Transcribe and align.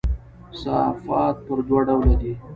صفات 0.61 1.35
پر 1.45 1.57
دوه 1.67 1.81
ډوله 1.87 2.13
دي. 2.21 2.33